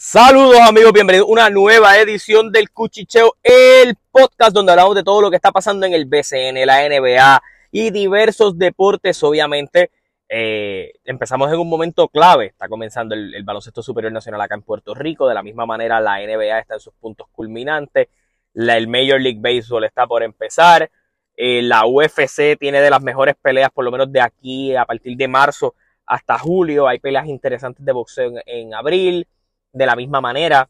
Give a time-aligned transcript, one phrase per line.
[0.00, 5.20] Saludos amigos, bienvenidos a una nueva edición del Cuchicheo, el podcast donde hablamos de todo
[5.20, 9.90] lo que está pasando en el BCN, la NBA y diversos deportes, obviamente.
[10.28, 14.94] Eh, empezamos en un momento clave, está comenzando el, baloncesto superior nacional acá en Puerto
[14.94, 18.06] Rico, de la misma manera la NBA está en sus puntos culminantes,
[18.54, 20.88] el Major League Baseball está por empezar,
[21.36, 25.16] eh, la UFC tiene de las mejores peleas, por lo menos de aquí a partir
[25.16, 25.74] de marzo
[26.06, 29.26] hasta julio, hay peleas interesantes de boxeo en abril
[29.72, 30.68] de la misma manera,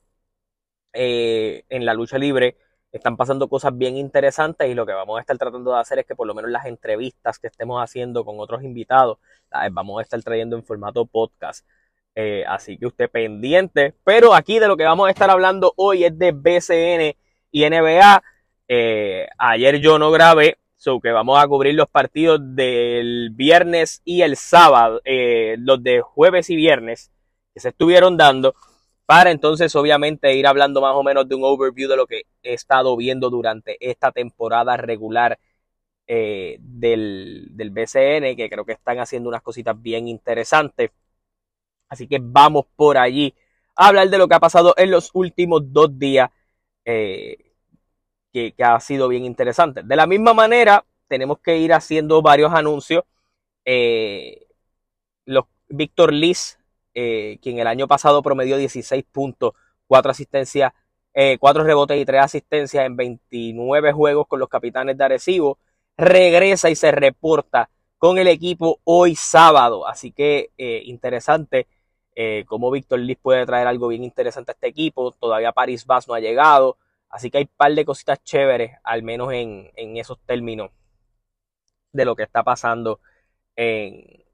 [0.93, 2.57] eh, en la lucha libre
[2.91, 6.07] están pasando cosas bien interesantes y lo que vamos a estar tratando de hacer es
[6.07, 9.19] que por lo menos las entrevistas que estemos haciendo con otros invitados,
[9.51, 11.67] las vamos a estar trayendo en formato podcast.
[12.15, 13.95] Eh, así que usted pendiente.
[14.05, 17.17] Pero aquí de lo que vamos a estar hablando hoy es de BCN
[17.53, 18.23] y NBA.
[18.67, 24.23] Eh, ayer yo no grabé, so que vamos a cubrir los partidos del viernes y
[24.23, 27.13] el sábado, los de jueves y viernes
[27.55, 28.55] que se estuvieron dando
[29.09, 32.53] para entonces obviamente ir hablando más o menos de un overview de lo que he
[32.53, 35.39] estado viendo durante esta temporada regular
[36.07, 40.91] eh, del, del, BCN, que creo que están haciendo unas cositas bien interesantes.
[41.89, 43.35] Así que vamos por allí
[43.77, 46.31] a hablar de lo que ha pasado en los últimos dos días,
[46.85, 47.53] eh,
[48.31, 49.83] que, ha sido bien interesante.
[49.85, 53.05] De la misma manera, tenemos que ir haciendo varios anuncios.
[53.65, 54.47] Eh,
[55.25, 56.58] los Víctor Liz
[57.01, 59.53] eh, quien el año pasado promedió 16 puntos,
[59.87, 60.73] 4 asistencias,
[61.39, 65.59] 4 eh, rebotes y 3 asistencias en 29 juegos con los capitanes de Arecibo,
[65.97, 69.87] regresa y se reporta con el equipo hoy sábado.
[69.87, 71.69] Así que eh, interesante
[72.49, 75.13] cómo Víctor Liz puede traer algo bien interesante a este equipo.
[75.13, 76.77] Todavía Paris Bass no ha llegado.
[77.09, 80.73] Así que hay un par de cositas chéveres, al menos en, en esos términos
[81.93, 82.99] de lo que está pasando
[83.55, 84.25] en,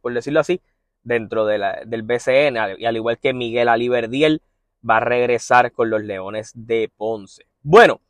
[0.00, 0.60] por decirlo así,
[1.02, 4.42] dentro de la, del BCN, y al igual que Miguel Aliverdiel,
[4.88, 7.46] va a regresar con los Leones de Ponce.
[7.62, 8.00] Bueno,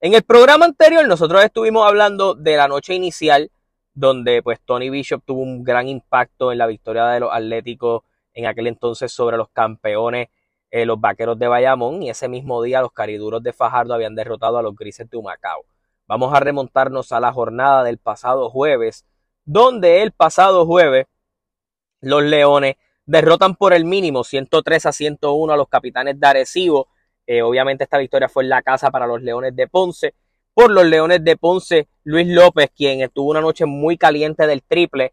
[0.00, 3.50] en el programa anterior nosotros estuvimos hablando de la noche inicial,
[3.94, 8.02] donde pues Tony Bishop tuvo un gran impacto en la victoria de los Atléticos
[8.34, 10.28] en aquel entonces sobre los campeones,
[10.70, 14.58] eh, los Vaqueros de Bayamón, y ese mismo día los Cariduros de Fajardo habían derrotado
[14.58, 15.64] a los Grises de Humacao.
[16.06, 19.06] Vamos a remontarnos a la jornada del pasado jueves,
[19.44, 21.06] donde el pasado jueves
[22.06, 26.88] los Leones derrotan por el mínimo 103 a 101 a los Capitanes de Arecibo.
[27.26, 30.14] Eh, obviamente esta victoria fue en la casa para los Leones de Ponce.
[30.54, 35.12] Por los Leones de Ponce, Luis López, quien tuvo una noche muy caliente del triple,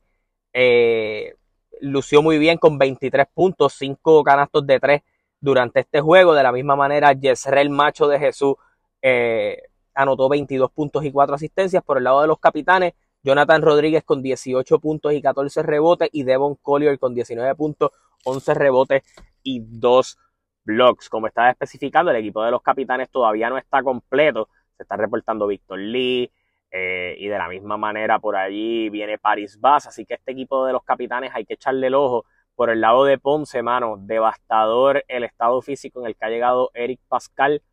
[0.53, 1.33] eh,
[1.81, 5.01] lució muy bien con 23 puntos, 5 canastos de 3
[5.41, 6.35] durante este juego.
[6.35, 8.55] De la misma manera, Yesrel Macho de Jesús
[9.01, 9.63] eh,
[9.95, 11.83] anotó 22 puntos y 4 asistencias.
[11.83, 12.93] Por el lado de los capitanes,
[13.23, 17.91] Jonathan Rodríguez con 18 puntos y 14 rebotes y Devon Collier con 19 puntos,
[18.25, 19.03] 11 rebotes
[19.44, 20.17] y 2
[20.66, 21.09] blocks.
[21.09, 24.50] Como estaba especificando, el equipo de los capitanes todavía no está completo.
[24.75, 26.31] Se está reportando Víctor Lee
[26.69, 29.88] eh, y de la misma manera por allí viene Paris Bass.
[29.88, 32.25] Así que este equipo de los capitanes hay que echarle el ojo.
[32.56, 36.72] Por el lado de Ponce, mano, devastador el estado físico en el que ha llegado
[36.73, 37.63] Eric Pascal.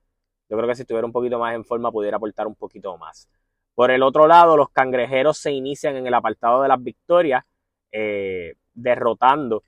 [0.49, 3.29] Yo creo que si estuviera un poquito más en forma pudiera aportar un poquito más.
[3.75, 7.45] Por el otro lado, los cangrejeros se inician en el apartado de las victorias,
[7.93, 9.63] eh, derrotando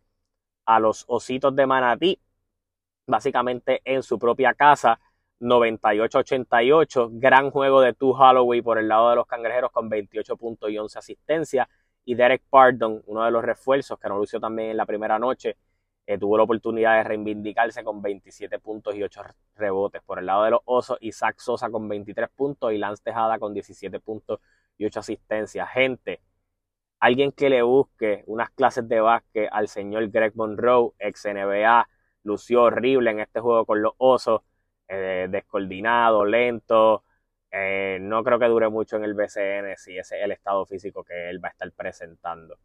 [0.66, 2.20] a los ositos de Manatí,
[3.06, 5.00] básicamente en su propia casa,
[5.40, 7.10] 98-88.
[7.12, 10.78] Gran juego de Tu Holloway por el lado de los cangrejeros con 28 puntos y
[10.78, 11.68] 11 asistencias.
[12.04, 15.56] Y Derek Pardon, uno de los refuerzos que no lució también en la primera noche,
[16.18, 19.22] tuvo la oportunidad de reivindicarse con 27 puntos y 8
[19.56, 20.02] rebotes.
[20.02, 23.54] Por el lado de los Osos, Isaac Sosa con 23 puntos y Lance Tejada con
[23.54, 24.40] 17 puntos
[24.78, 25.68] y 8 asistencias.
[25.70, 26.20] Gente,
[27.00, 31.88] alguien que le busque unas clases de básquet al señor Greg Monroe, ex NBA,
[32.24, 34.42] lució horrible en este juego con los Osos,
[34.88, 37.04] eh, descoordinado, lento.
[37.50, 41.04] Eh, no creo que dure mucho en el BCN si ese es el estado físico
[41.04, 42.58] que él va a estar presentando.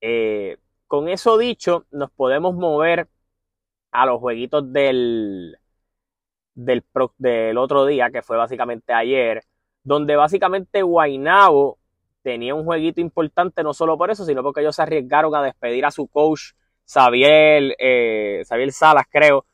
[0.00, 0.58] Eh,
[0.92, 3.08] con eso dicho, nos podemos mover
[3.92, 5.56] a los jueguitos del,
[6.54, 9.42] del, otro día, que fue básicamente ayer,
[9.82, 11.78] donde básicamente Guainabo
[12.20, 15.86] tenía un jueguito importante, no solo por eso, sino porque ellos se arriesgaron a despedir
[15.86, 16.50] a su coach,
[16.86, 19.46] Xavier, eh, Salas, creo,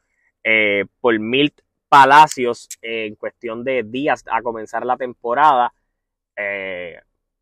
[0.42, 5.72] eh, por Milt Palacios en cuestión de días a comenzar la temporada.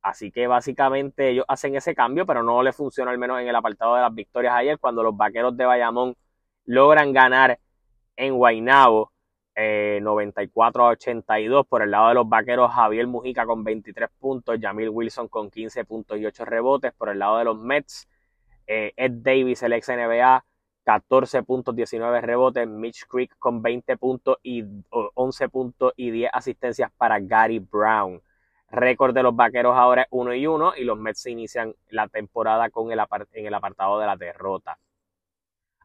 [0.06, 3.56] Así que básicamente ellos hacen ese cambio, pero no le funciona al menos en el
[3.56, 6.14] apartado de las victorias ayer, cuando los vaqueros de Bayamón
[6.64, 7.58] logran ganar
[8.14, 9.12] en Guaynabo
[9.56, 11.66] 94 eh, a 82.
[11.66, 15.84] Por el lado de los vaqueros, Javier Mujica con 23 puntos, Jamil Wilson con 15
[15.84, 16.92] puntos y 8 rebotes.
[16.92, 18.08] Por el lado de los Mets,
[18.68, 20.44] eh, Ed Davis, el ex NBA,
[20.84, 22.68] 14 puntos, 19 rebotes.
[22.68, 28.22] Mitch Creek con 20 puntos y 11 puntos y 10 asistencias para Gary Brown.
[28.70, 32.68] Récord de los vaqueros ahora es 1 y 1 y los Mets inician la temporada
[32.70, 33.00] con el
[33.32, 34.78] en el apartado de la derrota.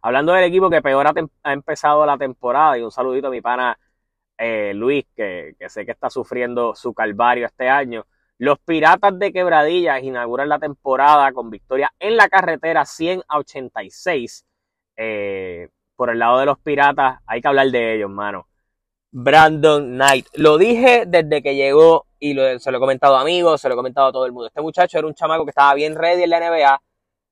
[0.01, 3.77] Hablando del equipo que peor ha, empezado la temporada, y un saludito a mi pana
[4.37, 8.05] eh, Luis, que, que, sé que está sufriendo su calvario este año.
[8.39, 14.45] Los Piratas de Quebradillas inauguran la temporada con victoria en la carretera 100 a 86.
[14.97, 18.47] Eh, por el lado de los Piratas, hay que hablar de ellos, mano.
[19.11, 20.25] Brandon Knight.
[20.33, 23.77] Lo dije desde que llegó y se lo he comentado a amigos, se lo he
[23.77, 24.47] comentado a todo el mundo.
[24.47, 26.81] Este muchacho era un chamaco que estaba bien ready en la NBA.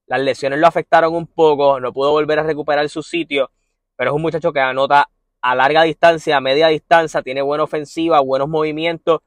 [0.07, 3.51] Las lesiones lo afectaron un poco, no pudo volver a recuperar su sitio,
[3.95, 5.09] pero es un muchacho que anota
[5.41, 9.21] a larga distancia, a media distancia, tiene buena ofensiva, buenos movimientos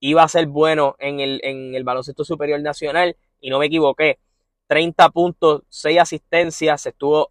[0.00, 4.18] iba a ser bueno en el, en el baloncesto superior nacional y no me equivoqué.
[4.68, 7.30] 30 puntos, 6 asistencias, se, estuvo,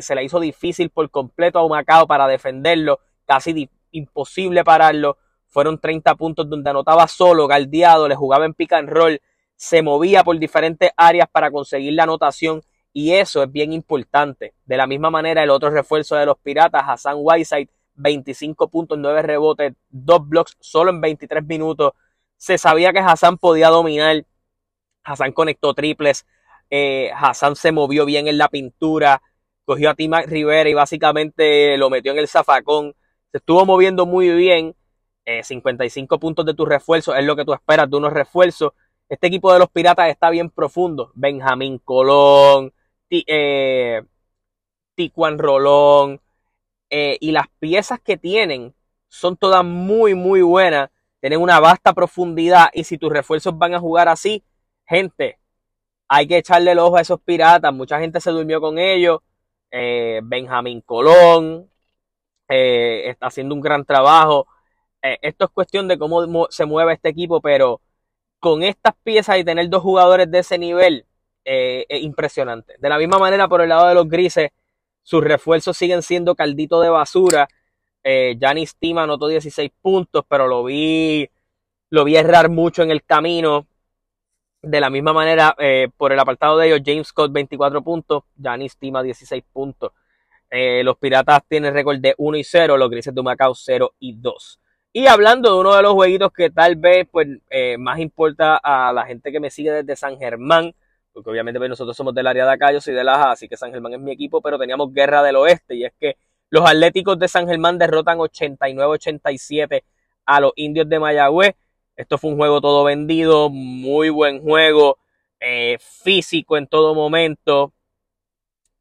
[0.00, 5.18] se le hizo difícil por completo a Macao para defenderlo, casi imposible pararlo.
[5.48, 9.20] Fueron 30 puntos donde anotaba solo, galdeado, le jugaba en pick and roll,
[9.56, 12.62] se movía por diferentes áreas para conseguir la anotación
[12.92, 14.54] y eso es bien importante.
[14.64, 19.22] De la misma manera, el otro refuerzo de los Piratas, Hassan Whiteside, 25 puntos, 9
[19.22, 21.92] rebotes, 2 blocks solo en 23 minutos
[22.38, 24.24] se sabía que Hassan podía dominar.
[25.04, 26.26] Hassan conectó triples.
[26.70, 29.20] Eh, Hassan se movió bien en la pintura.
[29.64, 32.94] Cogió a Tima Rivera y básicamente lo metió en el zafacón.
[33.32, 34.74] Se estuvo moviendo muy bien.
[35.42, 38.72] 55 eh, puntos de tus refuerzos es lo que tú esperas de unos refuerzos.
[39.08, 41.12] Este equipo de los Piratas está bien profundo.
[41.14, 42.72] Benjamín Colón,
[43.10, 44.02] eh,
[44.94, 46.20] Ticuan Rolón.
[46.90, 48.74] y las piezas que tienen
[49.08, 50.90] son todas muy, muy buenas
[51.20, 54.44] tienen una vasta profundidad y si tus refuerzos van a jugar así,
[54.86, 55.38] gente,
[56.08, 57.72] hay que echarle el ojo a esos piratas.
[57.74, 59.20] Mucha gente se durmió con ellos.
[59.70, 61.70] Eh, Benjamín Colón
[62.48, 64.46] eh, está haciendo un gran trabajo.
[65.02, 67.80] Eh, esto es cuestión de cómo se mueve este equipo, pero
[68.40, 71.04] con estas piezas y tener dos jugadores de ese nivel
[71.44, 72.74] es impresionante.
[72.78, 74.50] De la misma manera, por el lado de los grises,
[75.02, 77.48] sus refuerzos siguen siendo caldito de basura
[78.10, 81.28] eh, Giannis Tima anotó 16 puntos, pero lo vi,
[81.90, 83.66] lo vi errar mucho en el camino.
[84.62, 88.76] De la misma manera, eh, por el apartado de ellos, James Scott 24 puntos, Giannis
[88.78, 89.92] Tima 16 puntos.
[90.50, 94.14] Eh, los Piratas tienen récord de 1 y 0, los Grises de Macao 0 y
[94.14, 94.60] 2.
[94.98, 98.92] Y hablando de uno de los jueguitos que tal vez pues, eh, más importa a
[98.92, 100.74] la gente que me sigue desde San Germán,
[101.12, 103.56] porque obviamente pues, nosotros somos del área de acá, yo soy de la así que
[103.56, 106.16] San Germán es mi equipo, pero teníamos Guerra del Oeste, y es que
[106.50, 109.84] los Atléticos de San Germán derrotan 89-87
[110.26, 111.54] a los Indios de Mayagüez.
[111.94, 114.98] Esto fue un juego todo vendido, muy buen juego,
[115.38, 117.72] eh, físico en todo momento.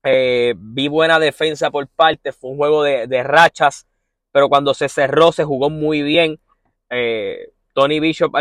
[0.01, 3.85] Eh, vi buena defensa por parte, fue un juego de, rachas,
[4.37, 6.39] pero cuando se cerró se jugó muy bien.
[6.91, 8.31] Eh, Tony Bishop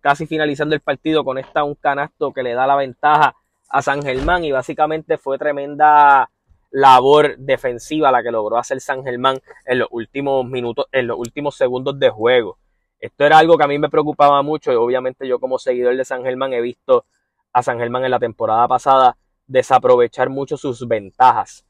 [0.00, 3.36] casi finalizando el partido conecta un canasto que le da la ventaja
[3.68, 6.28] a San Germán y básicamente fue tremenda
[6.72, 11.54] labor defensiva la que logró hacer San Germán en los últimos minutos, en los últimos
[11.54, 12.58] segundos de juego.
[12.98, 16.04] Esto era algo que a mí me preocupaba mucho y obviamente yo como seguidor de
[16.04, 17.04] San Germán he visto
[17.52, 19.16] a San Germán en la temporada pasada
[19.46, 21.64] desaprovechar mucho sus ventajas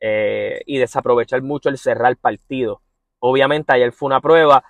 [0.00, 2.82] eh, y desaprovechar mucho el cerrar partido.
[3.28, 4.62] Obviamente ayer fue una prueba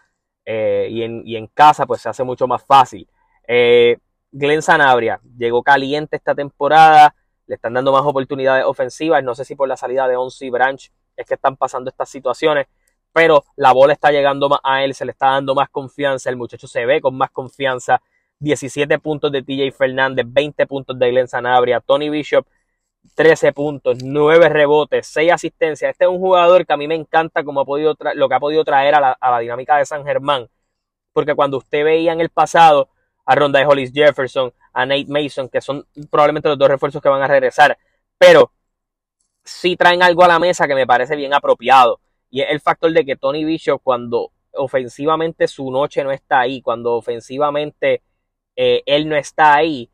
[0.45, 3.07] eh, y, en, casa pues se hace mucho más fácil.
[3.47, 3.99] Eh,
[4.33, 7.15] Glenn Sanabria llegó caliente esta temporada,
[7.47, 9.23] le están dando más oportunidades ofensivas.
[9.23, 12.67] No sé si por la salida de Onsi Branch es que están pasando estas situaciones,
[13.13, 16.37] pero la bola está llegando más a él, se le está dando más confianza, el
[16.37, 18.01] muchacho se ve con más confianza.
[18.39, 22.47] 17 puntos de TJ Fernández, 20 puntos de Glenn Sanabria, Tony Bishop,
[23.15, 25.91] 13 puntos, 9 rebotes, 6 asistencias.
[25.91, 28.41] Este es un jugador que a mí me encanta como ha podido lo que ha
[28.41, 30.49] podido traer a la, a la dinámica de San Germán,
[31.13, 32.91] porque cuando usted veía en el pasado
[33.25, 37.09] a Ronda de Hollis Jefferson, a Nate Mason, que son probablemente los dos refuerzos que
[37.09, 37.77] van a regresar,
[38.19, 38.53] pero
[39.45, 42.01] sí traen algo a la mesa que me parece bien apropiado.
[42.31, 46.61] Y es el factor de que Tony Bishop, cuando ofensivamente su noche no está ahí,
[46.61, 48.03] cuando ofensivamente
[48.57, 49.91] eh, él no está ahí,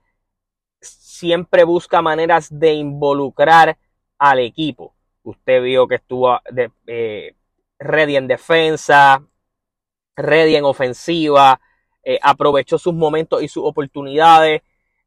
[0.82, 3.78] siempre busca maneras de involucrar
[4.18, 4.94] al equipo.
[5.22, 7.34] Usted vio que estuvo de, eh,
[7.78, 9.24] ready en defensa,
[10.16, 11.60] ready en ofensiva,
[12.04, 14.62] eh, aprovechó sus momentos y sus oportunidades.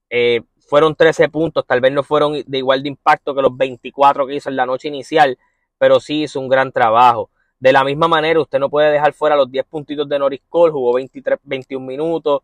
[0.10, 4.26] Eh, fueron 13 puntos, tal vez no fueron de igual de impacto que los 24
[4.26, 5.38] que hizo en la noche inicial,
[5.78, 7.30] pero sí hizo un gran trabajo.
[7.60, 10.72] De la misma manera, usted no puede dejar fuera los 10 puntitos de Norris Cole,
[10.72, 12.42] jugó 23, 21 minutos,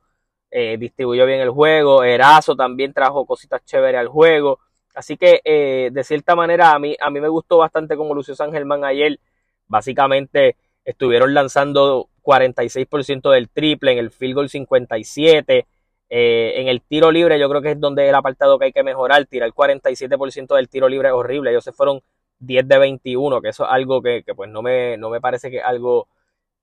[0.52, 4.60] eh, distribuyó bien el juego, Erazo también trajo cositas chéveres al juego,
[4.94, 8.36] Así que, eh, de cierta manera, a mí, a mí me gustó bastante como lució
[8.36, 9.20] San Germán ayer.
[9.68, 15.66] Básicamente, estuvieron lanzando 46% del triple, en el field goal 57%.
[16.14, 18.84] Eh, en el tiro libre, yo creo que es donde el apartado que hay que
[18.84, 19.26] mejorar.
[19.28, 21.52] Tirar el 47% del tiro libre es horrible.
[21.52, 22.02] Ellos se fueron
[22.40, 25.58] 10 de 21, que eso es algo que, pues no me, no me parece que
[25.60, 26.08] es algo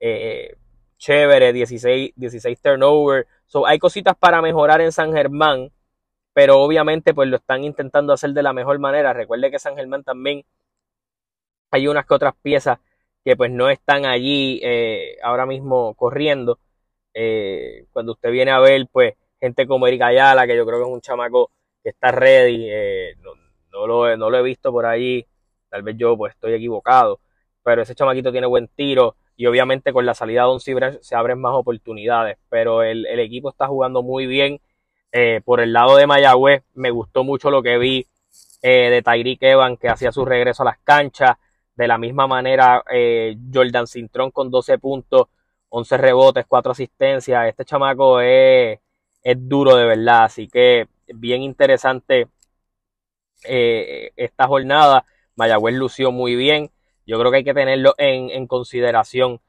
[0.00, 0.56] eh,
[0.98, 1.52] chévere.
[1.52, 3.26] 16, 16 turnover.
[3.66, 5.70] Hay cositas para mejorar en San Germán
[6.38, 9.12] pero obviamente pues lo están intentando hacer de la mejor manera.
[9.12, 10.44] Recuerde que San Germán también
[11.72, 12.78] hay unas que otras piezas
[13.24, 16.60] que pues no están allí eh, ahora mismo corriendo.
[17.12, 20.84] Eh, cuando usted viene a ver pues gente como Erika Ayala, que yo creo que
[20.84, 21.50] es un chamaco
[21.82, 23.16] que está ready, eh,
[23.72, 25.26] no, lo, no, lo, he visto por allí,
[25.68, 27.18] tal vez yo pues estoy equivocado,
[27.64, 31.40] pero ese chamaquito tiene buen tiro y obviamente con la salida de Don se abren
[31.40, 34.60] más oportunidades, pero el, el equipo está jugando muy bien
[35.12, 38.06] eh, por el lado de Mayagüez, me gustó mucho lo que vi
[38.62, 41.36] eh, de Tyreek Evan, que hacía su regreso a las canchas.
[41.74, 45.28] De la misma manera, eh, Jordan Cintrón con 12 puntos,
[45.68, 47.46] 11 rebotes, 4 asistencias.
[47.48, 48.80] Este chamaco es,
[49.22, 52.28] es duro de verdad, así que bien interesante
[53.42, 55.04] esta jornada.
[55.36, 56.70] Mayagüez lució muy bien.
[57.08, 59.40] Yo creo que hay que tenerlo en, consideración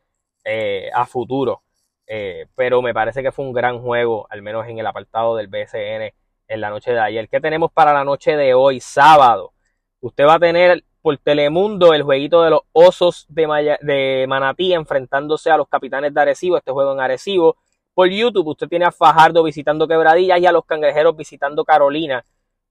[0.93, 1.61] a futuro.
[2.07, 5.47] Eh, pero me parece que fue un gran juego, al menos en el apartado del
[5.47, 6.13] BSN
[6.47, 7.27] en la noche de ayer.
[7.29, 9.51] ¿Qué tenemos para la noche de hoy, sábado?
[9.99, 15.51] Usted va a tener por Telemundo el jueguito de los Osos de, de Manatí enfrentándose
[15.51, 17.57] a los Capitanes de Arecibo, este juego en Arecibo.
[17.93, 22.25] Por YouTube usted tiene a Fajardo visitando Quebradillas y a los Cangrejeros visitando Carolina.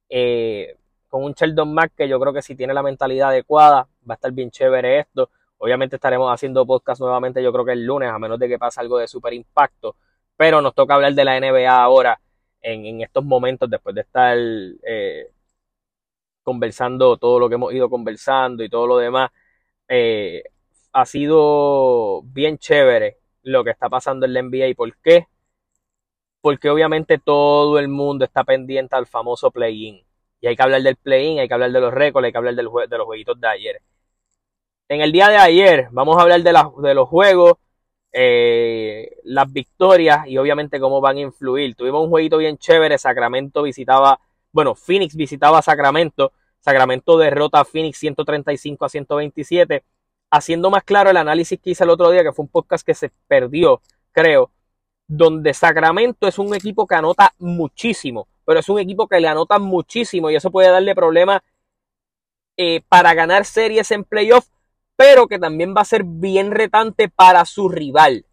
[0.08, 0.76] Eh,
[1.08, 4.16] con un Sheldon Mack que yo creo que si tiene la mentalidad adecuada va a
[4.16, 5.30] estar bien chévere esto.
[5.58, 8.80] Obviamente estaremos haciendo podcast nuevamente, yo creo que el lunes, a menos de que pase
[8.80, 9.96] algo de super impacto.
[10.36, 12.20] Pero nos toca hablar de la NBA ahora,
[12.62, 15.30] en, estos momentos, después de estar eh,
[16.42, 19.30] conversando todo lo que hemos ido conversando y todo lo demás.
[19.88, 20.44] Eh,
[20.92, 24.74] ha sido bien chévere lo que está pasando en la NBA.
[24.76, 25.26] ¿Por qué?
[26.40, 30.04] Porque obviamente todo el mundo está pendiente al famoso play-in.
[30.40, 32.54] Y hay que hablar del play-in, hay que hablar de los récords, hay que hablar
[32.54, 33.82] de los jueguitos de ayer
[34.88, 37.54] en el día de ayer vamos a hablar de, los juegos,
[38.12, 41.74] eh, las victorias y obviamente cómo van a influir.
[41.74, 44.18] Tuvimos un jueguito bien chévere, Sacramento visitaba,
[44.50, 49.84] bueno, Phoenix visitaba Sacramento, Sacramento derrota a Phoenix 135 a 127,
[50.30, 52.94] haciendo más claro el análisis que hice el otro día, que fue un podcast que
[52.94, 54.50] se perdió, creo,
[55.06, 59.58] donde Sacramento es un equipo que anota muchísimo, pero es un equipo que le anota
[59.58, 61.42] muchísimo y eso puede darle problemas
[62.56, 64.50] eh, para ganar series en playoffs
[64.98, 68.26] pero que también va a ser bien retante para su rival.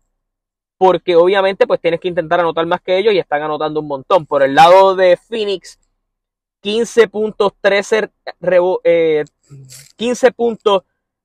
[0.79, 4.25] Porque obviamente pues tienes que intentar anotar más que ellos y están anotando un montón.
[4.25, 5.79] Por el lado de Phoenix,
[6.61, 8.09] 15 puntos, 13,
[9.95, 10.81] 15 puntos,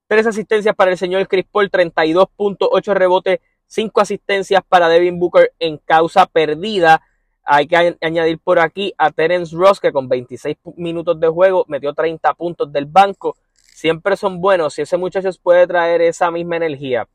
[0.09, 5.18] 3 asistencias para el señor Chris Paul, 32 puntos, 8 rebotes, 5 asistencias para Devin
[5.18, 7.00] Booker en causa perdida.
[7.44, 11.94] Hay que añadir por aquí a Terence Ross, que con 26 minutos de juego metió
[11.94, 13.38] 30 puntos del banco
[13.80, 17.08] siempre son buenos si ese muchacho puede traer esa misma energía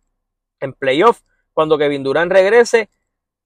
[0.60, 1.22] en playoff,
[1.53, 2.89] cuando Kevin Durant regrese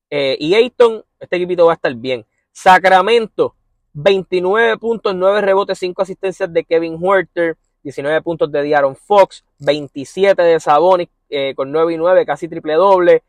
[0.09, 2.25] eh, y Ayton, este equipito va a estar bien.
[2.53, 3.55] Sacramento,
[3.91, 10.41] 29 puntos, 9 rebotes, 5 asistencias de Kevin Huerter, 19 puntos de Diaron Fox, 27
[10.41, 13.23] de Sabonis eh, con 9 y 9, casi triple doble.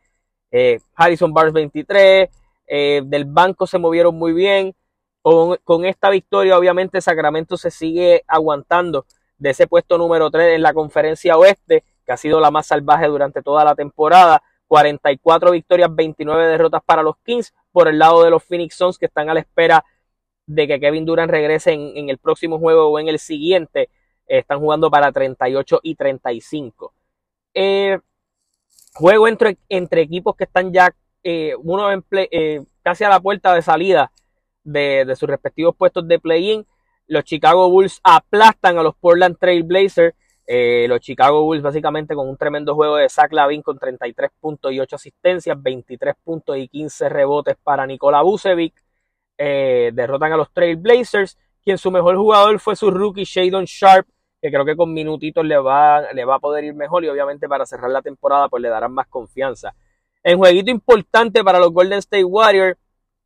[0.53, 2.29] Eh, Harrison Barnes 23,
[2.69, 4.73] del banco se movieron muy bien.
[5.23, 9.05] con, esta victoria, obviamente, Sacramento se sigue aguantando
[9.41, 13.07] de ese puesto número 3 en la conferencia oeste, que ha sido la más salvaje
[13.07, 14.43] durante toda la temporada.
[14.69, 17.53] 44 victorias, 29 derrotas para los Kings.
[17.73, 19.85] Por el lado de los Phoenix Suns, que están a la espera
[20.47, 23.89] de que Kevin Durant regrese en, el próximo juego o en el siguiente.
[24.27, 26.93] están jugando para 38 y 35.
[27.55, 27.99] Eh,
[28.95, 30.95] juego entre, entre, equipos que están ya,
[31.25, 34.13] eh, uno en eh, casi a la puerta de salida
[34.63, 36.67] de, de sus respectivos puestos de play-in
[37.11, 40.15] los Chicago Bulls aplastan a los Portland Trail Blazers.
[40.47, 44.73] Eh, los Chicago Bulls básicamente con un tremendo juego de Zach Lavin con 33 puntos
[44.73, 48.75] y 8 asistencias, 23 puntos y 15 rebotes para Nikola Vucevic.
[49.37, 54.07] Eh, derrotan a los Trail Blazers, quien su mejor jugador fue su rookie Shadon Sharp,
[54.41, 57.49] que creo que con minutitos le va, le va a poder ir mejor y obviamente
[57.49, 59.75] para cerrar la temporada pues le darán más confianza.
[60.23, 62.79] En jueguito importante para los Golden State Warriors,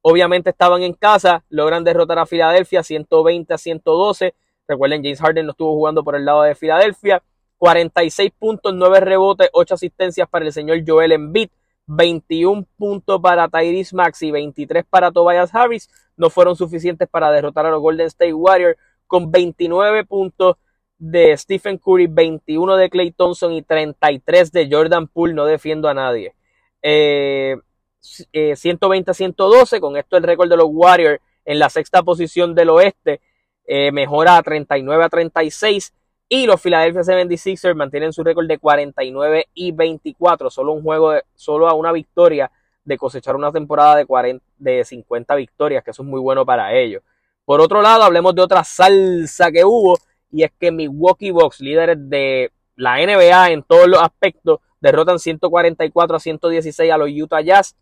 [0.06, 4.34] Obviamente estaban en casa, logran derrotar a Filadelfia 120 a 112.
[4.68, 7.22] Recuerden, James Harden no estuvo jugando por el lado de Filadelfia.
[7.56, 11.48] 46 puntos, 9 rebotes, 8 asistencias para el señor Joel Embiid.
[11.86, 15.88] 21 puntos para Tyrese Maxi, 23 para Tobias Harris.
[16.18, 18.76] No fueron suficientes para derrotar a los Golden State Warriors.
[19.06, 20.56] con 29 puntos
[20.98, 25.32] de Stephen Curry, 21 de Clay Thompson y 33 de Jordan Poole.
[25.32, 26.34] No defiendo a nadie.
[26.82, 27.56] Eh,
[28.04, 32.70] 120 a 112, con esto el récord de los Warriors en la sexta posición del
[32.70, 33.20] oeste
[33.66, 35.94] eh, mejora a 39 a 36
[36.28, 41.22] y los Philadelphia 76ers mantienen su récord de 49 y 24, solo un juego, de,
[41.34, 42.50] solo a una victoria
[42.84, 46.74] de cosechar una temporada de, 40, de 50 victorias, que eso es muy bueno para
[46.74, 47.02] ellos.
[47.44, 49.98] Por otro lado, hablemos de otra salsa que hubo
[50.30, 56.16] y es que Milwaukee Bucks, líderes de la NBA en todos los aspectos, derrotan 144
[56.16, 57.76] a 116 a los Utah Jazz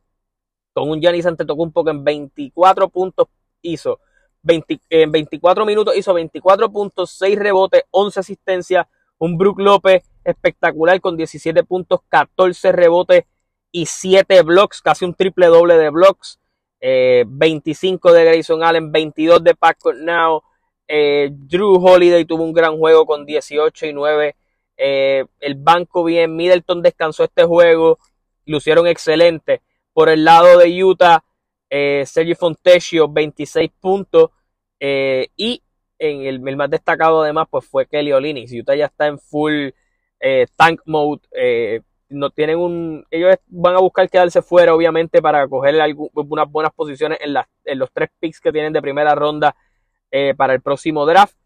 [0.72, 3.28] con un Giannis Antetokounmpo que en 24 puntos
[3.62, 4.00] hizo
[4.42, 8.86] 20, en 24 minutos hizo 24 puntos, 6 rebotes, 11 asistencias,
[9.18, 13.24] un Brook López espectacular con 17 puntos, 14 rebotes
[13.70, 16.38] y 7 blocks, casi un triple doble de blocks,
[16.80, 20.42] eh, 25 de Grayson Allen, 22 de Pat Now,
[20.88, 24.36] eh, Drew Holiday tuvo un gran juego con 18 y 9,
[24.76, 27.98] eh, el banco bien, Middleton descansó este juego,
[28.46, 29.62] lucieron excelente.
[29.92, 31.22] Por el lado de Utah,
[31.74, 34.30] eh, Sergio Fontecchio, 26 puntos.
[34.78, 35.62] Eh, y
[35.98, 38.50] en el, más destacado además pues fue Kelly Olynyk.
[38.60, 39.70] Utah ya está en full
[40.20, 41.22] eh, tank mode.
[42.10, 45.74] no tienen un, ellos van a buscar quedarse fuera obviamente para coger
[46.12, 47.34] unas buenas posiciones en,
[47.64, 49.56] en, los tres picks que tienen de primera ronda
[50.36, 51.36] para el próximo draft.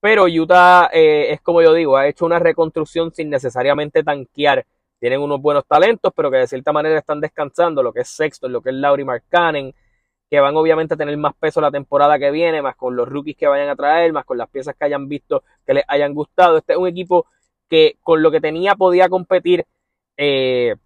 [0.00, 4.66] Pero Utah es como yo digo, ha hecho una reconstrucción sin necesariamente tanquear
[5.00, 8.48] tienen unos buenos talentos, pero que de cierta manera están descansando, lo que es Sexto,
[8.48, 9.74] lo que es Lauri Markkanen,
[10.30, 13.36] que van obviamente a tener más peso la temporada que viene, más con los rookies
[13.36, 16.58] que vayan a traer, más con las piezas que hayan visto que les hayan gustado.
[16.58, 17.26] Este es un equipo
[17.68, 19.64] que con lo que tenía podía competir
[20.16, 20.76] eh,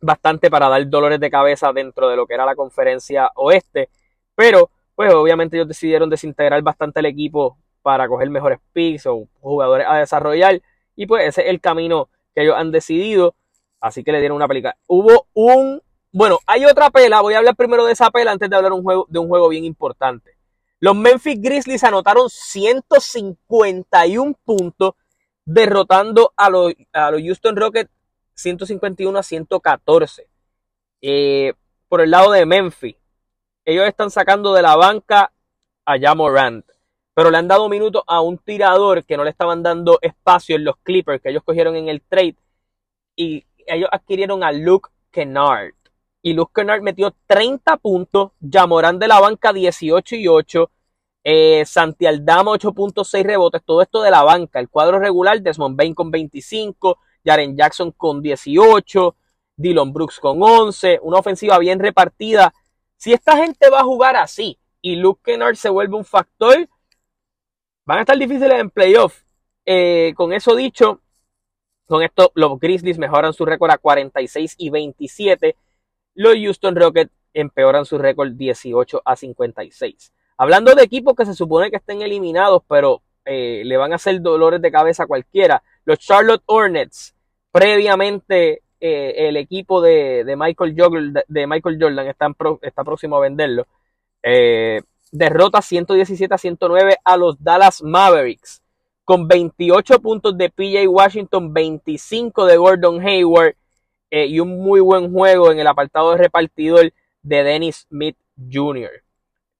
[0.00, 3.88] bastante para dar dolores de cabeza dentro de lo que era la conferencia oeste,
[4.34, 9.86] pero pues obviamente ellos decidieron desintegrar bastante el equipo para coger mejores picks o jugadores
[9.88, 10.60] a desarrollar
[10.94, 12.08] y pues ese es el camino
[12.42, 13.34] ellos han decidido.
[13.80, 14.76] Así que le dieron una película.
[14.86, 15.82] Hubo un.
[16.12, 17.20] Bueno, hay otra pela.
[17.20, 19.48] Voy a hablar primero de esa pela antes de hablar un juego, de un juego
[19.48, 20.36] bien importante.
[20.80, 24.94] Los Memphis Grizzlies anotaron 151 puntos,
[25.44, 27.90] derrotando a los, a los Houston Rockets
[28.34, 30.28] 151 a 114.
[31.02, 31.54] Eh,
[31.88, 32.96] por el lado de Memphis,
[33.64, 35.32] ellos están sacando de la banca
[35.84, 36.64] a Jamorant
[37.20, 40.64] pero le han dado minutos a un tirador que no le estaban dando espacio en
[40.64, 42.36] los Clippers que ellos cogieron en el trade
[43.14, 45.74] y ellos adquirieron a Luke Kennard.
[46.22, 50.70] Y Luke Kennard metió 30 puntos, Yamorán de la banca 18 y 8,
[51.22, 54.58] eh, Santi Aldama 8.6 rebotes, todo esto de la banca.
[54.58, 59.14] El cuadro regular, Desmond Bain con 25, Jaren Jackson con 18,
[59.56, 62.54] Dylan Brooks con 11, una ofensiva bien repartida.
[62.96, 66.66] Si esta gente va a jugar así y Luke Kennard se vuelve un factor,
[67.84, 69.22] Van a estar difíciles en playoff.
[69.64, 71.00] Eh, con eso dicho,
[71.86, 75.56] con esto los Grizzlies mejoran su récord a 46 y 27.
[76.14, 80.12] Los Houston Rockets empeoran su récord 18 a 56.
[80.36, 84.20] Hablando de equipos que se supone que estén eliminados, pero eh, le van a hacer
[84.20, 85.62] dolores de cabeza a cualquiera.
[85.84, 87.14] Los Charlotte Hornets,
[87.52, 93.66] previamente eh, el equipo de, Michael Jordan, de Michael Jordan está, está próximo a venderlo
[95.10, 98.62] derrota 117 a 109 a los Dallas Mavericks,
[99.04, 103.56] con 28 puntos de PJ Washington, 25 de Gordon Hayward
[104.10, 106.92] eh, y un muy buen juego en el apartado de repartidor
[107.22, 108.16] de Dennis Smith
[108.50, 108.90] Jr.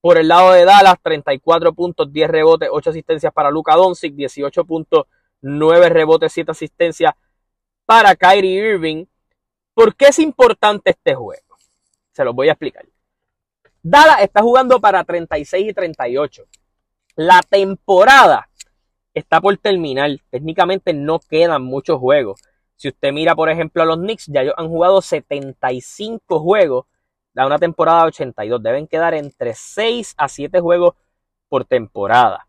[0.01, 4.65] Por el lado de Dallas, 34 puntos, 10 rebotes, 8 asistencias para Luka Doncic, 18
[4.65, 5.07] puntos,
[5.43, 7.13] 9 rebotes, 7 asistencias
[7.85, 9.05] para Kyrie Irving.
[9.75, 11.57] ¿Por qué es importante este juego?
[12.13, 12.87] Se los voy a explicar.
[13.83, 16.45] Dallas está jugando para 36 y 38.
[17.17, 18.49] La temporada
[19.15, 20.11] está por terminar.
[20.31, 22.41] Técnicamente no quedan muchos juegos.
[22.77, 26.87] Si usted mira, por ejemplo, a los Knicks, ya ellos han jugado 75 juegos
[27.35, 28.63] de una temporada de 82.
[28.63, 30.95] Deben quedar entre 6 a 7 juegos
[31.49, 32.47] por temporada.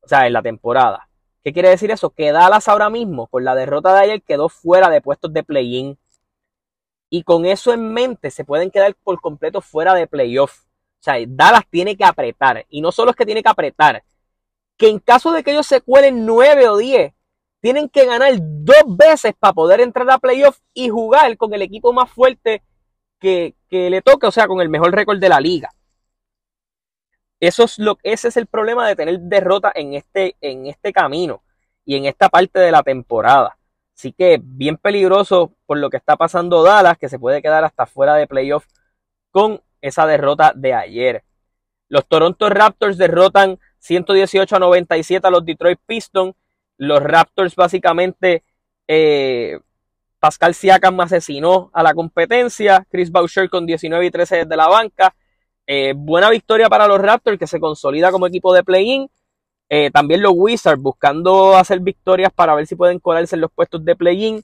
[0.00, 1.08] O sea, en la temporada.
[1.42, 2.10] ¿Qué quiere decir eso?
[2.10, 5.98] Que Dallas ahora mismo, con la derrota de ayer, quedó fuera de puestos de play-in.
[7.10, 10.63] Y con eso en mente, se pueden quedar por completo fuera de playoff.
[11.04, 12.64] Sea, Dallas tiene que apretar.
[12.70, 14.02] Y no solo es que tiene que apretar,
[14.78, 17.12] que en caso de que ellos se cuelen 9 o 10,
[17.60, 21.92] tienen que ganar dos veces para poder entrar a playoff y jugar con el equipo
[21.92, 22.62] más fuerte
[23.20, 25.68] que, le toque, o sea, con el mejor récord de la liga.
[27.38, 31.42] Eso es lo, ese es el problema de tener derrota en este, en este camino
[31.84, 33.58] y en esta parte de la temporada.
[33.94, 37.84] Así que bien peligroso por lo que está pasando Dallas, que se puede quedar hasta
[37.84, 38.66] fuera de playoff
[39.30, 41.24] con esa derrota de ayer.
[41.88, 46.34] Los Toronto Raptors derrotan 118 a 97 a los Detroit Pistons.
[46.78, 48.42] Los Raptors básicamente,
[48.88, 49.60] eh,
[50.18, 52.86] Pascal Siakam asesinó a la competencia.
[52.90, 55.14] Chris Boucher con 19 y 13 desde la banca.
[55.66, 59.10] Eh, buena victoria para los Raptors que se consolida como equipo de play-in.
[59.68, 63.84] Eh, también los Wizards buscando hacer victorias para ver si pueden colarse en los puestos
[63.84, 64.42] de play-in.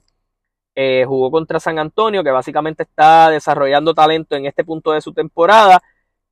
[0.75, 5.13] Eh, jugó contra San Antonio, que básicamente está desarrollando talento en este punto de su
[5.13, 5.81] temporada.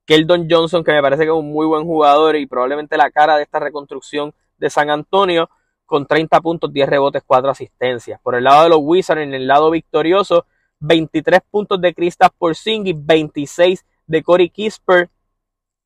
[0.05, 3.37] Keldon Johnson, que me parece que es un muy buen jugador y probablemente la cara
[3.37, 5.49] de esta reconstrucción de San Antonio,
[5.85, 8.19] con 30 puntos, 10 rebotes, 4 asistencias.
[8.21, 10.45] Por el lado de los Wizards, en el lado victorioso,
[10.79, 15.09] 23 puntos de Kristaps Porzingis, 26 de Corey Kisper.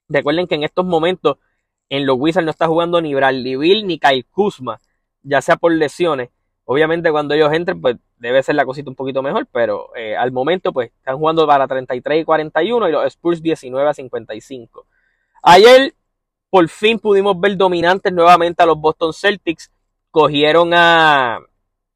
[0.10, 1.38] Recuerden que en estos momentos
[1.90, 4.80] en los Wizards no está jugando ni Bradley Bill ni Kyle Kuzma,
[5.22, 6.30] ya sea por lesiones.
[6.66, 10.32] Obviamente cuando ellos entren, pues debe ser la cosita un poquito mejor, pero eh, al
[10.32, 14.88] momento pues están jugando para 33 y 41 y los Spurs 19 a 55.
[15.42, 15.94] Ayer
[16.50, 19.72] por fin pudimos ver dominantes nuevamente a los Boston Celtics.
[20.12, 21.40] Cogieron a,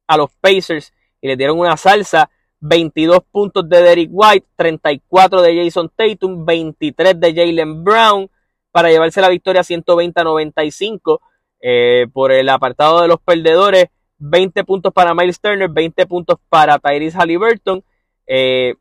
[0.06, 2.28] a los Pacers y les dieron una salsa.
[2.60, 8.28] 22 puntos de Derek White, 34 de Jason Tatum, 23 de Jalen Brown
[8.72, 11.20] para llevarse la victoria 120 a 95.
[11.60, 13.86] Eh, por el apartado de los perdedores,
[14.18, 17.82] 20 puntos para Miles Turner, 20 puntos para Tyrese Halliburton.
[18.26, 18.74] Eh,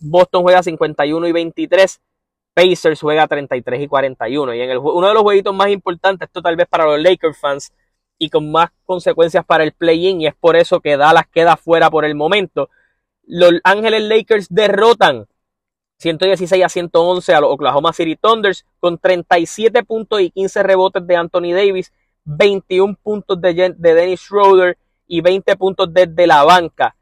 [0.00, 2.00] Boston juega 51 y 23.
[2.54, 4.54] Pacers juega 33 y 41.
[4.54, 7.38] Y en el, uno de los jueguitos más importantes, esto tal vez para los Lakers
[7.38, 7.72] fans
[8.16, 11.90] y con más consecuencias para el play-in, y es por eso que Dallas queda fuera
[11.90, 12.70] por el momento.
[13.24, 15.26] Los Ángeles Lakers derrotan
[15.98, 21.16] 116 a 111 a los Oklahoma City Thunders con 37 puntos y 15 rebotes de
[21.16, 21.92] Anthony Davis
[22.24, 26.96] 21 puntos de, Dennis Schroeder y 20 puntos desde la banca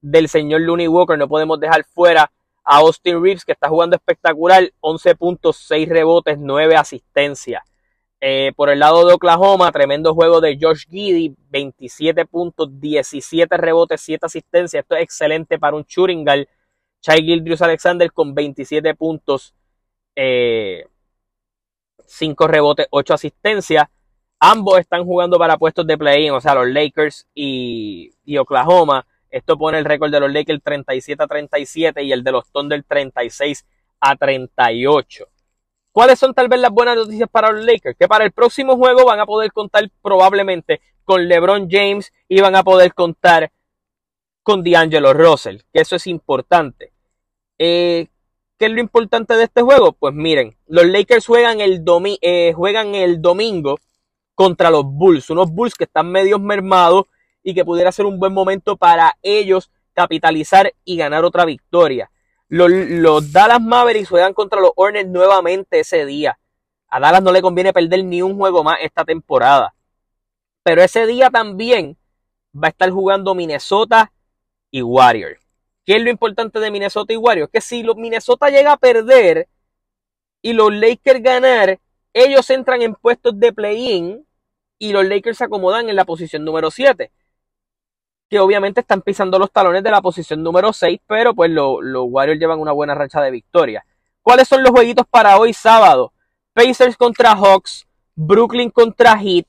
[0.00, 1.18] del señor Looney Walker.
[1.18, 2.30] No podemos dejar fuera
[2.64, 4.72] a Austin Reeves, que está jugando espectacular.
[4.80, 7.62] 11 puntos, 6 rebotes, 9 asistencias.
[8.20, 11.34] Eh, por el lado de Oklahoma, tremendo juego de Josh Giddy.
[11.50, 14.82] 27 puntos, 17 rebotes, 7 asistencias.
[14.82, 16.48] Esto es excelente para un Churingal.
[17.00, 19.54] Chai Gildrius Alexander con 27 puntos,
[20.14, 20.86] 5 eh,
[22.48, 23.88] rebotes, 8 asistencias.
[24.44, 29.06] Ambos están jugando para puestos de play-in, o sea, los Lakers y, Oklahoma.
[29.30, 32.82] Esto pone el récord de los Lakers 37 a 37 y el de los Thunder
[32.82, 33.64] 36
[34.00, 35.28] a 38.
[35.92, 37.96] ¿Cuáles son tal vez las buenas noticias para los Lakers?
[37.96, 42.56] Que para el próximo juego van a poder contar probablemente con LeBron James y van
[42.56, 43.52] a poder contar
[44.42, 46.92] con D'Angelo Russell, que eso es importante.
[47.58, 48.08] Eh,
[48.58, 49.92] ¿Qué es lo importante de este juego?
[49.92, 51.84] Pues miren, los Lakers juegan el,
[52.22, 53.78] eh, juegan el domingo
[54.34, 57.06] contra los Bulls, unos Bulls que están medios mermados
[57.42, 62.10] y que pudiera ser un buen momento para ellos capitalizar y ganar otra victoria.
[62.48, 66.38] Los, Dallas Mavericks juegan contra los Hornets nuevamente ese día.
[66.88, 69.74] A Dallas no le conviene perder ni un juego más esta temporada.
[70.62, 71.96] Pero ese día también
[72.54, 74.12] va a estar jugando Minnesota
[74.70, 75.40] y Warriors.
[75.84, 77.50] ¿Qué es lo importante de Minnesota y Warriors?
[77.50, 79.48] Que si los Minnesota llega a perder
[80.42, 81.80] y los Lakers ganar,
[82.12, 84.26] ellos entran en puestos de play-in
[84.78, 87.10] y los Lakers se acomodan en la posición número 7.
[88.28, 92.40] Que obviamente están pisando los talones de la posición número 6, pero pues los Warriors
[92.40, 93.84] llevan una buena racha de victoria.
[94.22, 96.12] ¿Cuáles son los jueguitos para hoy sábado?
[96.52, 99.46] Pacers contra Hawks, Brooklyn contra Heat,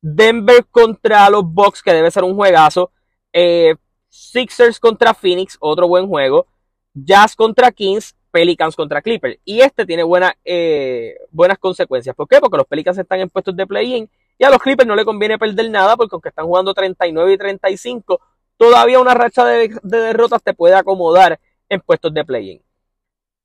[0.00, 2.90] Denver contra los Bucks, que debe ser un juegazo,
[3.32, 3.74] eh,
[4.08, 6.46] Sixers contra Phoenix, otro buen juego,
[6.94, 9.38] Jazz contra Kings, Pelicans contra Clippers.
[9.46, 10.04] Y este tiene
[10.44, 12.14] eh, buenas consecuencias.
[12.14, 12.38] ¿Por qué?
[12.38, 15.38] Porque los Pelicans están en puestos de play-in y a los Clippers no le conviene
[15.38, 18.20] perder nada porque aunque están jugando 39 y 35,
[18.58, 22.62] todavía una racha de, derrotas te puede acomodar en puestos de play-in.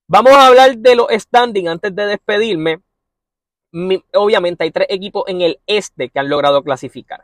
[0.07, 2.81] Vamos a hablar de los standings antes de despedirme.
[4.15, 7.21] obviamente hay tres equipos en el este que han logrado clasificar.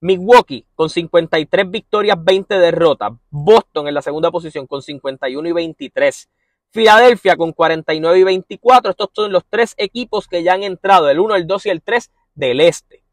[0.00, 3.14] Milwaukee con 53 victorias, 20 derrotas.
[3.30, 6.28] Boston en la segunda posición con 51 y 23.
[6.72, 8.90] Filadelfia con 49 y 24.
[8.90, 11.82] Estos son los tres equipos que ya han entrado, el 1, el 2 y el
[11.82, 13.04] 3 del este.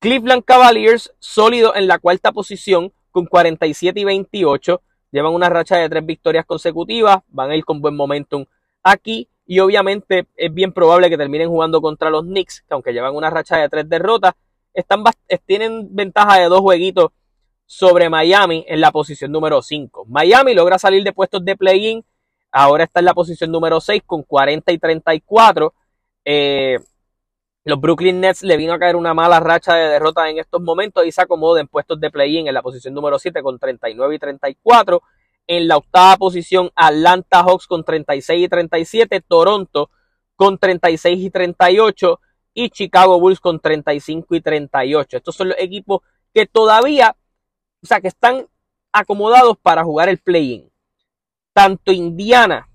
[0.00, 4.82] Cleveland Cavaliers, sólido en la cuarta posición con 47 y 28.
[5.12, 7.18] Llevan una racha de tres victorias consecutivas.
[7.28, 8.44] Van a ir con buen momentum
[8.82, 9.28] aquí.
[9.46, 13.28] Y obviamente es bien probable que terminen jugando contra los Knicks, que aunque llevan una
[13.28, 14.34] racha de tres derrotas,
[15.46, 17.10] tienen ventaja de dos jueguitos
[17.66, 20.06] sobre Miami en la posición número 5.
[20.06, 22.04] Miami logra salir de puestos de play-in
[22.52, 25.74] Ahora está en la posición número 6 con 40 y 34.
[26.24, 26.78] Eh,
[27.64, 31.06] los Brooklyn Nets le vino a caer una mala racha de derrota en estos momentos
[31.06, 34.18] y se acomoda en puestos de play-in en la posición número 7 con 39 y
[34.18, 35.02] 34.
[35.46, 39.20] En la octava posición, Atlanta Hawks con 36 y 37.
[39.26, 39.90] Toronto
[40.36, 42.20] con 36 y 38.
[42.54, 45.16] y Chicago Bulls con 35 y 38.
[45.16, 46.02] Estos son los equipos
[46.34, 47.16] que todavía,
[47.82, 48.46] o sea, que están
[48.92, 50.71] acomodados para jugar el play-in.
[51.52, 52.68] Tanto Indiana,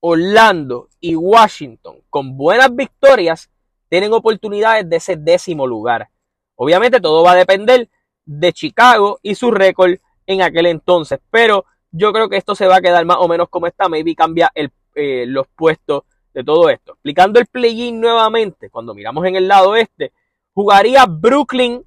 [0.00, 3.50] Orlando y Washington, con buenas victorias,
[3.88, 6.10] tienen oportunidades de ese décimo lugar.
[6.56, 7.88] Obviamente todo va a depender
[8.24, 9.94] de Chicago y su récord
[10.26, 13.48] en aquel entonces, pero yo creo que esto se va a quedar más o menos
[13.48, 13.88] como está.
[13.88, 16.02] Maybe cambia el, eh, los puestos
[16.34, 16.92] de todo esto.
[16.92, 20.12] Explicando el play-in nuevamente, cuando miramos en el lado este,
[20.52, 21.82] jugaría Brooklyn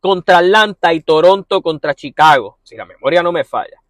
[0.00, 3.80] contra Atlanta y Toronto contra Chicago, si la memoria no me falla.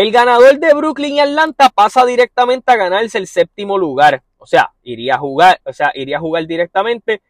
[0.00, 4.22] El ganador de Brooklyn y Atlanta pasa directamente a ganarse el séptimo lugar.
[4.38, 7.20] O sea, iría a jugar, o sea, iría a jugar directamente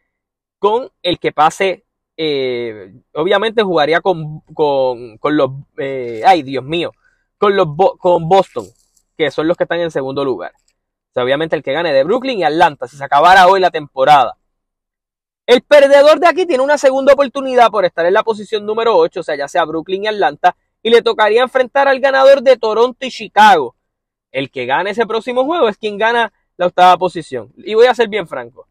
[0.57, 1.83] con el que pase.
[2.15, 5.51] Eh, obviamente jugaría con, con, con los.
[5.79, 6.93] Eh, ay, Dios mío.
[7.37, 7.67] Con los
[7.99, 8.67] con Boston,
[9.17, 10.53] que son los que están en segundo lugar.
[10.55, 13.71] O sea, obviamente el que gane de Brooklyn y Atlanta, si se acabara hoy la
[13.71, 14.37] temporada.
[15.45, 19.19] El perdedor de aquí tiene una segunda oportunidad por estar en la posición número 8,
[19.19, 23.05] o sea, ya sea Brooklyn y Atlanta, y le tocaría enfrentar al ganador de Toronto
[23.05, 23.75] y Chicago.
[24.31, 27.51] El que gane ese próximo juego es quien gana la octava posición.
[27.57, 28.67] Y voy a ser bien franco.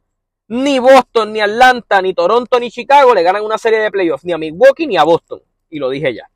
[0.48, 4.32] Ni Boston, ni Atlanta, ni Toronto, ni Chicago le ganan una serie de playoffs, ni
[4.32, 5.40] a Milwaukee, ni a Boston.
[5.68, 6.28] Y lo dije ya.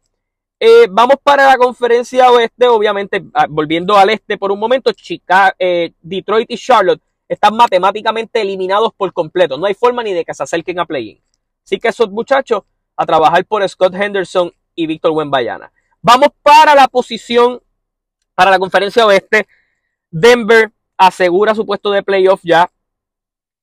[0.61, 5.53] Eh, vamos para la conferencia oeste, obviamente, ah, volviendo al este por un momento, Chicago,
[5.59, 9.59] eh, Detroit y Charlotte están matemáticamente eliminados por completo.
[9.59, 11.21] No hay forma ni de que se acerquen a play-in.
[11.65, 12.63] Así que esos muchachos
[12.97, 15.73] a trabajar por Scott Henderson y Víctor Wembayana.
[16.07, 17.63] Vamos para la posición,
[18.35, 19.47] para la conferencia oeste.
[20.11, 22.71] Denver asegura su puesto de playoff ya.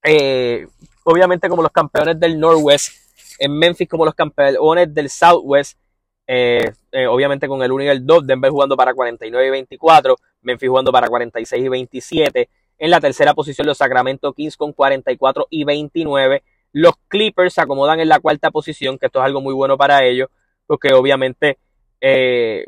[0.02, 0.66] Eh,
[1.04, 2.94] obviamente como los campeones del Northwest.
[3.38, 5.78] En Memphis como los campeones del Southwest.
[6.26, 8.26] Eh, eh, obviamente con el 1 y el 2.
[8.26, 10.16] Denver jugando para 49 y 24.
[10.40, 12.48] Memphis jugando para 46 y 27.
[12.78, 16.42] En la tercera posición los Sacramento Kings con 44 y 29.
[16.72, 20.04] Los Clippers se acomodan en la cuarta posición, que esto es algo muy bueno para
[20.04, 20.28] ellos
[20.66, 21.58] porque obviamente
[22.00, 22.66] eh,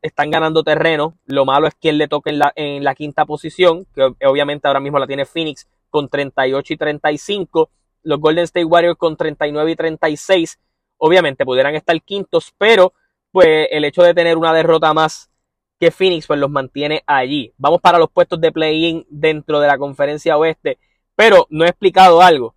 [0.00, 1.18] están ganando terreno.
[1.26, 4.80] Lo malo es quien le toque en la, en la quinta posición, que obviamente ahora
[4.80, 7.70] mismo la tiene Phoenix con 38 y 35.
[8.02, 10.58] Los Golden State Warriors con 39 y 36.
[10.96, 12.94] Obviamente pudieran estar quintos, pero
[13.32, 15.30] pues el hecho de tener una derrota más
[15.78, 17.52] que Phoenix pues los mantiene allí.
[17.56, 20.78] Vamos para los puestos de play-in dentro de la conferencia oeste,
[21.16, 22.54] pero no he explicado algo.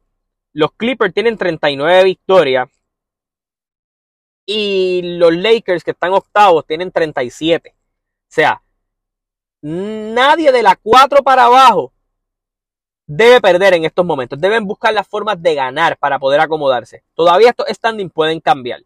[0.52, 2.70] Los Clippers tienen 39 victorias,
[4.46, 7.74] y los Lakers que están octavos tienen 37.
[7.74, 7.76] O
[8.28, 8.62] sea,
[9.62, 11.94] nadie de la 4 para abajo
[13.06, 14.40] debe perder en estos momentos.
[14.40, 17.04] Deben buscar las formas de ganar para poder acomodarse.
[17.14, 18.82] Todavía estos standings pueden cambiar.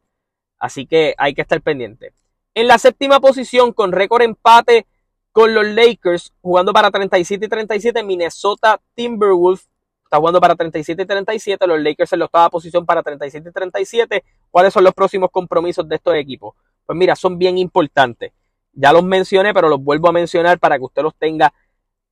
[0.59, 2.13] Así que hay que estar pendiente.
[2.53, 4.87] En la séptima posición, con récord empate
[5.31, 9.69] con los Lakers, jugando para 37 y 37, Minnesota Timberwolves
[10.07, 13.51] está jugando para 37 y 37, los Lakers en la octava posición para 37 y
[13.51, 14.23] 37.
[14.49, 16.55] ¿Cuáles son los próximos compromisos de estos equipos?
[16.85, 18.31] Pues mira, son bien importantes.
[18.73, 21.53] Ya los mencioné, pero los vuelvo a mencionar para que usted los tenga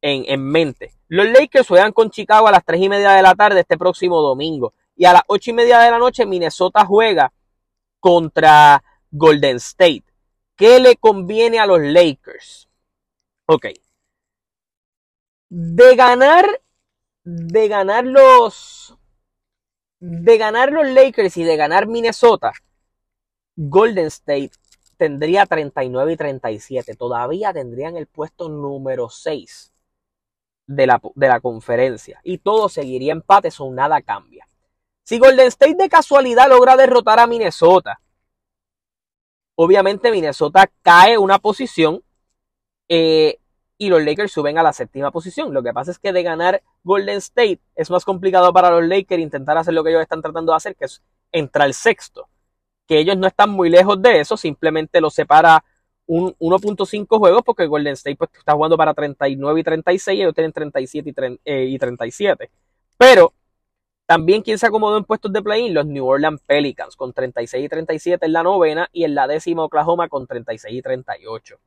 [0.02, 0.94] en, en mente.
[1.08, 4.22] Los Lakers juegan con Chicago a las 3 y media de la tarde este próximo
[4.22, 4.74] domingo.
[4.96, 7.32] Y a las 8 y media de la noche Minnesota juega
[8.00, 10.04] contra Golden State.
[10.56, 12.70] ¿Qué le conviene a los Lakers?
[13.48, 13.68] Ok.
[15.50, 16.46] De ganar
[17.26, 18.96] de ganar los
[20.00, 22.54] de ganar los Lakers y de ganar Minnesota,
[23.56, 24.52] Golden State
[24.98, 26.96] tendría 39 y 37.
[26.96, 29.74] Todavía tendrían el puesto número 6
[30.68, 32.20] de la, de la conferencia.
[32.24, 34.48] Y todo seguiría empate, son nada cambia.
[35.04, 38.00] Si Golden State de casualidad logra derrotar a Minnesota,
[39.56, 42.04] obviamente Minnesota cae una posición.
[42.88, 43.40] Eh,
[43.78, 45.54] y los Lakers suben a la séptima posición.
[45.54, 49.22] Lo que pasa es que de ganar Golden State es más complicado para los Lakers
[49.22, 52.28] intentar hacer lo que ellos están tratando de hacer, que es entrar sexto.
[52.88, 55.64] Que ellos no están muy lejos de eso, simplemente los separa
[56.08, 60.36] un 1.5 juegos porque Golden State pues, está jugando para 39 y 36 y ellos
[60.36, 62.44] tienen 37 y, 37.
[62.44, 62.50] Eh,
[62.98, 63.34] Pero
[64.06, 67.70] también quien se acomodó en puestos de play-in, los New Orleans Pelicans con 36 y
[67.70, 71.60] 37 en la novena y en la décima Oklahoma con 36 y 38.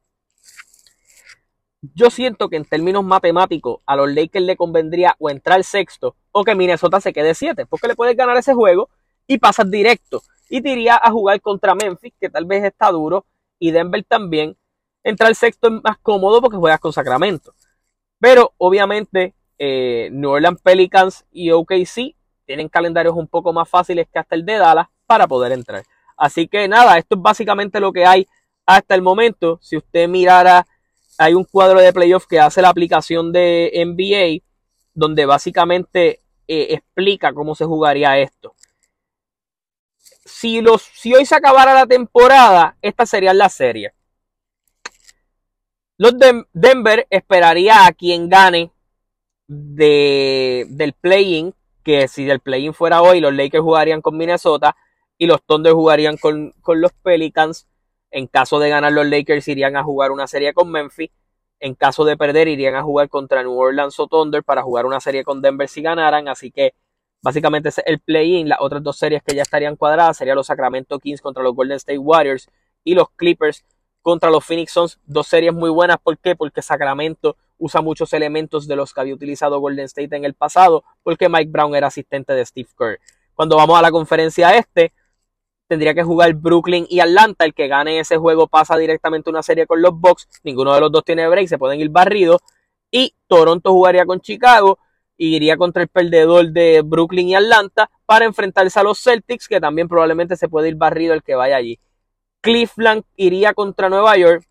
[1.80, 6.42] Yo siento que en términos matemáticos a los Lakers le convendría o entrar sexto o
[6.42, 8.88] que Minnesota se quede siete, porque le puedes ganar ese juego
[9.26, 10.22] y pasas directo.
[10.50, 13.26] Y te iría a jugar contra Memphis, que tal vez está duro,
[13.58, 14.56] y Denver también.
[15.04, 17.54] Entrar sexto es más cómodo porque juegas con Sacramento.
[18.18, 24.18] Pero obviamente eh, New Orleans Pelicans y OKC tienen calendarios un poco más fáciles que
[24.18, 25.84] hasta el de Dallas para poder entrar.
[26.16, 28.26] Así que nada, esto es básicamente lo que hay
[28.66, 29.58] hasta el momento.
[29.62, 30.66] Si usted mirara
[31.18, 34.46] hay un cuadro de playoff que hace la aplicación de NBA,
[34.94, 38.54] donde básicamente eh, explica cómo se jugaría esto.
[40.24, 43.92] Si, los, si hoy se acabara la temporada, esta sería la serie.
[45.96, 46.14] Los
[46.52, 48.70] Denver esperaría a quien gane
[49.48, 51.52] de, del play-in,
[51.82, 54.76] que si del play-in fuera hoy, los Lakers jugarían con Minnesota
[55.16, 57.66] y los Thunder jugarían con, con los Pelicans.
[58.10, 61.10] En caso de ganar los Lakers irían a jugar una serie con Memphis.
[61.60, 65.00] En caso de perder irían a jugar contra New Orleans o Thunder para jugar una
[65.00, 66.28] serie con Denver si ganaran.
[66.28, 66.74] Así que
[67.20, 68.48] básicamente el play-in.
[68.48, 71.76] Las otras dos series que ya estarían cuadradas serían los Sacramento Kings contra los Golden
[71.76, 72.48] State Warriors
[72.84, 73.64] y los Clippers
[74.02, 74.98] contra los Phoenix Suns.
[75.04, 75.98] Dos series muy buenas.
[75.98, 76.36] ¿Por qué?
[76.36, 80.84] Porque Sacramento usa muchos elementos de los que había utilizado Golden State en el pasado.
[81.02, 83.00] Porque Mike Brown era asistente de Steve Kerr.
[83.34, 84.92] Cuando vamos a la conferencia este,
[85.68, 87.44] tendría que jugar Brooklyn y Atlanta.
[87.44, 90.28] El que gane ese juego pasa directamente una serie con los Bucks.
[90.42, 92.40] Ninguno de los dos tiene break, se pueden ir barridos.
[92.90, 94.78] Y Toronto jugaría con Chicago
[95.16, 99.60] y iría contra el perdedor de Brooklyn y Atlanta para enfrentarse a los Celtics, que
[99.60, 101.78] también probablemente se puede ir barrido el que vaya allí.
[102.40, 104.44] Cleveland iría contra Nueva York.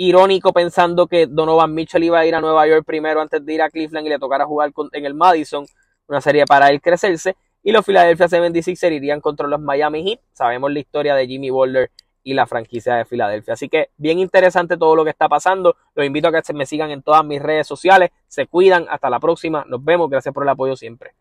[0.00, 3.62] Irónico pensando que Donovan Mitchell iba a ir a Nueva York primero antes de ir
[3.62, 5.66] a Cleveland y le tocara jugar en el Madison.
[6.06, 10.20] Una serie para él crecerse y los Philadelphia 76ers irían contra los Miami Heat.
[10.32, 11.90] Sabemos la historia de Jimmy Butler
[12.22, 13.54] y la franquicia de Filadelfia.
[13.54, 15.76] Así que bien interesante todo lo que está pasando.
[15.94, 18.10] Los invito a que me sigan en todas mis redes sociales.
[18.26, 18.86] Se cuidan.
[18.90, 19.64] Hasta la próxima.
[19.66, 20.10] Nos vemos.
[20.10, 21.14] Gracias por el apoyo siempre.